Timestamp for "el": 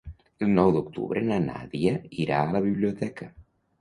0.43-0.47